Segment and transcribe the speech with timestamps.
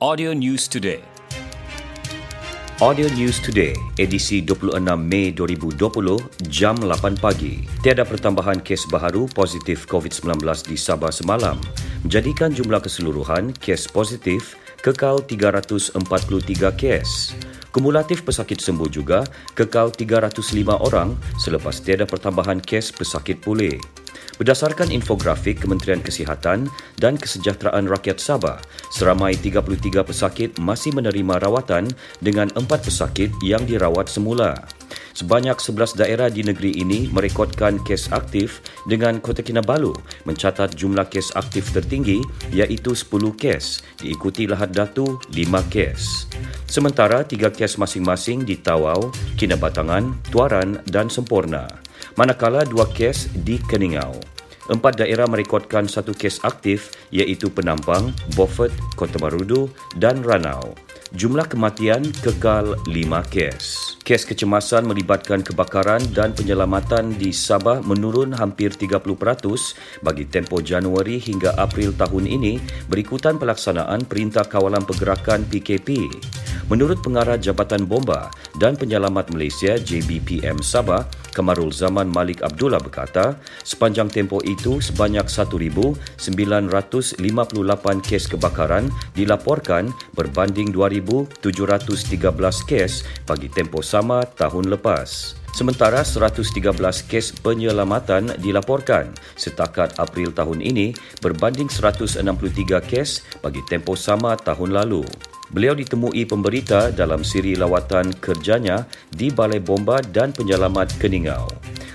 [0.00, 1.04] Audio News Today.
[2.80, 6.16] Audio News Today, edisi 26 Mei 2020,
[6.48, 7.68] jam 8 pagi.
[7.84, 10.40] Tiada pertambahan kes baharu positif COVID-19
[10.72, 11.60] di Sabah semalam,
[12.00, 16.00] menjadikan jumlah keseluruhan kes positif kekal 343
[16.80, 17.36] kes.
[17.68, 19.20] Kumulatif pesakit sembuh juga
[19.52, 23.76] kekal 305 orang selepas tiada pertambahan kes pesakit pulih.
[24.40, 28.56] Berdasarkan infografik Kementerian Kesihatan dan Kesejahteraan Rakyat Sabah,
[28.88, 31.92] seramai 33 pesakit masih menerima rawatan
[32.24, 34.56] dengan 4 pesakit yang dirawat semula.
[35.12, 39.92] Sebanyak 11 daerah di negeri ini merekodkan kes aktif dengan Kota Kinabalu
[40.24, 42.24] mencatat jumlah kes aktif tertinggi
[42.56, 45.36] iaitu 10 kes, diikuti Lahad Datu 5
[45.68, 46.32] kes.
[46.64, 54.14] Sementara 3 kes masing-masing di Tawau, Kinabatangan, Tuaran dan Sempurna manakala dua kes di Keningau.
[54.70, 59.66] Empat daerah merekodkan satu kes aktif iaitu Penampang, Beaufort, Kota Marudu
[59.98, 60.78] dan Ranau.
[61.10, 63.98] Jumlah kematian kekal lima kes.
[64.06, 69.02] Kes kecemasan melibatkan kebakaran dan penyelamatan di Sabah menurun hampir 30%
[70.06, 76.06] bagi tempoh Januari hingga April tahun ini berikutan pelaksanaan Perintah Kawalan Pergerakan PKP.
[76.70, 78.30] Menurut pengarah Jabatan Bomba
[78.62, 81.02] dan Penyelamat Malaysia JBPM Sabah,
[81.40, 87.16] Kamarul Zaman Malik Abdullah berkata, sepanjang tempoh itu sebanyak 1,958
[88.04, 91.40] kes kebakaran dilaporkan berbanding 2,713
[92.68, 92.92] kes
[93.24, 95.40] bagi tempoh sama tahun lepas.
[95.56, 96.52] Sementara 113
[97.08, 100.92] kes penyelamatan dilaporkan setakat April tahun ini
[101.24, 102.20] berbanding 163
[102.84, 105.08] kes bagi tempoh sama tahun lalu.
[105.50, 111.50] Beliau ditemui pemberita dalam siri lawatan kerjanya di Balai Bomba dan Penyelamat Keningau.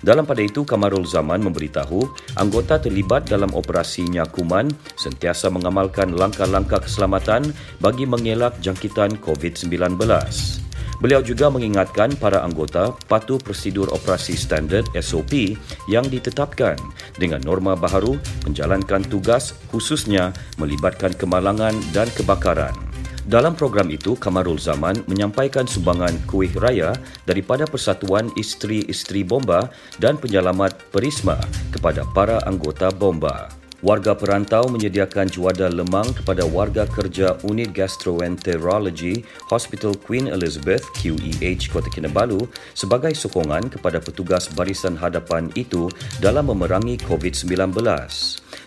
[0.00, 2.00] Dalam pada itu, Kamarul Zaman memberitahu
[2.38, 7.50] anggota terlibat dalam operasi nyakuman sentiasa mengamalkan langkah-langkah keselamatan
[7.82, 9.98] bagi mengelak jangkitan COVID-19.
[11.00, 15.56] Beliau juga mengingatkan para anggota patuh prosedur operasi standard SOP
[15.88, 16.76] yang ditetapkan
[17.16, 22.89] dengan norma baharu menjalankan tugas khususnya melibatkan kemalangan dan kebakaran.
[23.28, 26.96] Dalam program itu, Kamarul Zaman menyampaikan sumbangan kuih raya
[27.28, 29.68] daripada Persatuan Isteri-Isteri Bomba
[30.00, 31.36] dan Penyelamat Perisma
[31.68, 33.60] kepada para anggota Bomba.
[33.80, 41.88] Warga perantau menyediakan juada lemang kepada warga kerja Unit Gastroenterology Hospital Queen Elizabeth QEH Kota
[41.88, 42.44] Kinabalu
[42.76, 45.88] sebagai sokongan kepada petugas barisan hadapan itu
[46.20, 47.72] dalam memerangi COVID-19.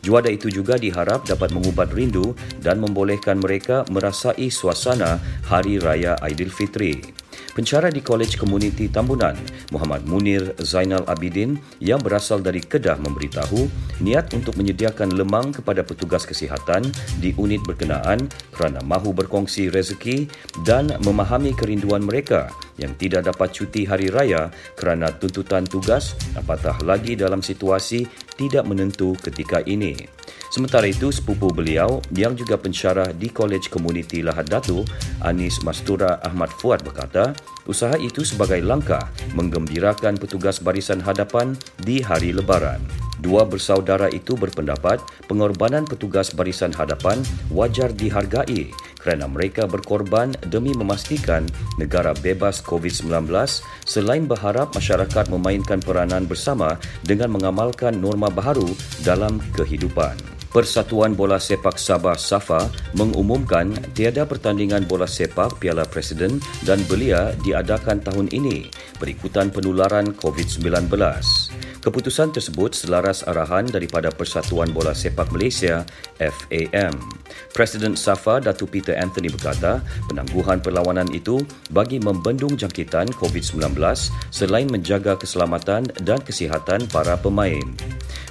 [0.00, 2.32] Juada itu juga diharap dapat mengubat rindu
[2.64, 7.20] dan membolehkan mereka merasai suasana Hari Raya Aidilfitri.
[7.50, 9.34] Pencara di Kolej Komuniti Tambunan,
[9.74, 13.66] Muhammad Munir Zainal Abidin yang berasal dari Kedah memberitahu
[14.00, 16.86] niat untuk menyediakan lemang kepada petugas kesihatan
[17.18, 20.30] di unit berkenaan kerana mahu berkongsi rezeki
[20.62, 22.48] dan memahami kerinduan mereka
[22.80, 28.08] yang tidak dapat cuti hari raya kerana tuntutan tugas apatah lagi dalam situasi
[28.40, 29.94] tidak menentu ketika ini.
[30.50, 34.82] Sementara itu, sepupu beliau yang juga pensyarah di Kolej Komuniti Lahad Datu,
[35.22, 37.30] Anis Mastura Ahmad Fuad berkata,
[37.70, 39.06] usaha itu sebagai langkah
[39.38, 42.82] menggembirakan petugas barisan hadapan di hari lebaran.
[43.20, 47.20] Dua bersaudara itu berpendapat pengorbanan petugas barisan hadapan
[47.52, 51.44] wajar dihargai kerana mereka berkorban demi memastikan
[51.76, 53.28] negara bebas COVID-19
[53.84, 58.68] selain berharap masyarakat memainkan peranan bersama dengan mengamalkan norma baharu
[59.04, 60.16] dalam kehidupan.
[60.50, 62.66] Persatuan Bola Sepak Sabah SAFA
[62.98, 68.66] mengumumkan tiada pertandingan bola sepak Piala Presiden dan Belia diadakan tahun ini
[68.98, 70.90] berikutan penularan COVID-19.
[71.80, 75.80] Keputusan tersebut selaras arahan daripada Persatuan Bola Sepak Malaysia
[76.20, 76.92] FAM.
[77.56, 81.40] Presiden SAFA Datu Peter Anthony berkata, penangguhan perlawanan itu
[81.72, 83.80] bagi membendung jangkitan COVID-19
[84.28, 87.64] selain menjaga keselamatan dan kesihatan para pemain.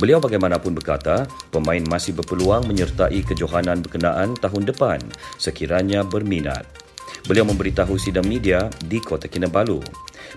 [0.00, 5.04] Beliau bagaimanapun berkata, pemain masih berpeluang menyertai kejohanan berkenaan tahun depan
[5.36, 6.83] sekiranya berminat.
[7.24, 9.80] Beliau memberitahu sidang media di Kota Kinabalu.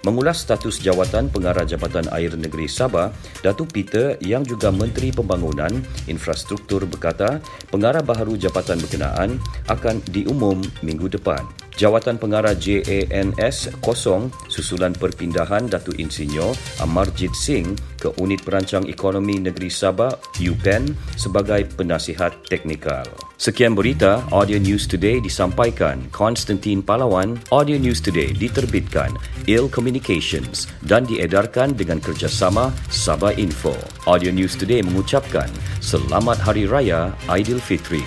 [0.07, 3.11] Mengulas status jawatan pengarah Jabatan Air Negeri Sabah,
[3.43, 5.71] Datuk Peter yang juga Menteri Pembangunan
[6.07, 9.35] Infrastruktur berkata, pengarah baharu jabatan berkenaan
[9.67, 11.43] akan diumum minggu depan.
[11.77, 19.69] Jawatan pengarah JANS kosong susulan perpindahan Datuk Insinyur Amarjit Singh ke Unit Perancang Ekonomi Negeri
[19.69, 20.09] Sabah
[20.41, 23.05] UPEN sebagai penasihat teknikal.
[23.37, 27.37] Sekian berita Audio News Today disampaikan Konstantin Palawan.
[27.53, 29.13] Audio News Today diterbitkan
[29.45, 33.77] Il Communications dan diedarkan dengan kerjasama Sabah Info.
[34.09, 35.45] Audio News Today mengucapkan
[35.77, 38.01] Selamat Hari Raya Aidilfitri.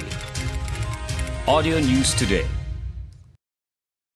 [1.47, 2.60] Audio News Today.